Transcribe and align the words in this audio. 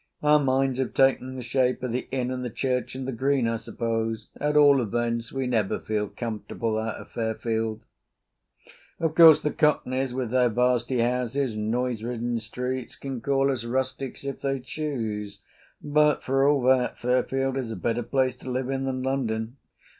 Our 0.23 0.39
minds 0.39 0.79
have 0.79 0.95
taken 0.95 1.35
the 1.35 1.43
shape 1.43 1.83
of 1.83 1.91
the 1.91 2.07
inn 2.09 2.31
and 2.31 2.43
the 2.43 2.49
church 2.49 2.95
and 2.95 3.07
the 3.07 3.11
green, 3.11 3.47
I 3.47 3.57
suppose. 3.57 4.29
At 4.37 4.57
all 4.57 4.81
events 4.81 5.31
we 5.31 5.45
never 5.45 5.77
feel 5.79 6.07
comfortable 6.07 6.79
out 6.79 6.95
of 6.95 7.11
Fairfield. 7.11 7.85
Of 8.99 9.13
course 9.13 9.41
the 9.41 9.51
Cockneys, 9.51 10.11
with 10.11 10.31
their 10.31 10.49
vasty 10.49 11.01
houses 11.01 11.53
and 11.53 11.69
noise 11.69 12.01
ridden 12.01 12.39
streets, 12.39 12.95
can 12.95 13.21
call 13.21 13.51
us 13.51 13.63
rustics 13.63 14.25
if 14.25 14.41
they 14.41 14.59
choose, 14.59 15.43
but 15.83 16.23
for 16.23 16.47
all 16.49 16.63
that 16.63 16.97
Fairfield 16.97 17.55
is 17.55 17.69
a 17.69 17.75
better 17.75 18.01
place 18.01 18.35
to 18.37 18.49
live 18.49 18.71
in 18.71 18.85
than 18.85 19.03
London. 19.03 19.57